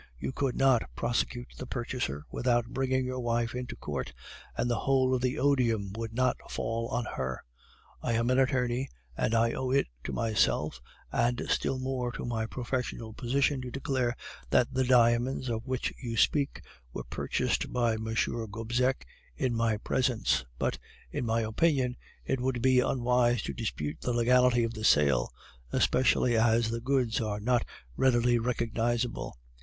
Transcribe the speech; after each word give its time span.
You 0.17 0.31
could 0.31 0.55
not 0.55 0.81
prosecute 0.95 1.49
the 1.59 1.67
purchaser 1.67 2.23
without 2.31 2.65
bringing 2.69 3.05
your 3.05 3.19
wife 3.19 3.53
into 3.53 3.75
court, 3.75 4.13
and 4.57 4.67
the 4.67 4.79
whole 4.79 5.13
of 5.13 5.21
the 5.21 5.37
odium 5.37 5.93
would 5.95 6.11
not 6.11 6.37
fall 6.49 6.87
on 6.87 7.05
her. 7.17 7.43
I 8.01 8.13
am 8.13 8.31
an 8.31 8.39
attorney, 8.39 8.89
and 9.15 9.35
I 9.35 9.51
owe 9.51 9.69
it 9.69 9.85
to 10.05 10.11
myself, 10.11 10.81
and 11.11 11.43
still 11.49 11.77
more 11.77 12.11
to 12.13 12.25
my 12.25 12.47
professional 12.47 13.13
position, 13.13 13.61
to 13.61 13.69
declare 13.69 14.15
that 14.49 14.73
the 14.73 14.83
diamonds 14.85 15.49
of 15.49 15.67
which 15.67 15.93
you 16.01 16.17
speak 16.17 16.63
were 16.93 17.03
purchased 17.03 17.71
by 17.71 17.93
M. 17.93 18.07
Gobseck 18.49 19.05
in 19.37 19.53
my 19.53 19.77
presence; 19.77 20.45
but, 20.57 20.79
in 21.11 21.27
my 21.27 21.41
opinion, 21.41 21.95
it 22.25 22.39
would 22.41 22.59
be 22.63 22.79
unwise 22.79 23.43
to 23.43 23.53
dispute 23.53 24.01
the 24.01 24.13
legality 24.13 24.63
of 24.63 24.73
the 24.73 24.83
sale, 24.83 25.29
especially 25.71 26.35
as 26.35 26.71
the 26.71 26.81
goods 26.81 27.21
are 27.21 27.39
not 27.39 27.63
readily 27.95 28.39
recognizable. 28.39 29.37